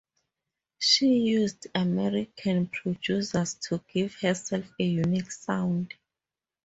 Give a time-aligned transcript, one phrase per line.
[0.79, 5.93] She used American producers to give herself a unique sound.